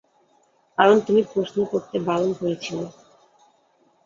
কারণ 0.77 0.97
তুমি 1.07 1.21
প্রশ্ন 1.33 1.57
করতে 1.71 1.97
বারণ 2.07 2.29
করেছিলে। 2.39 2.85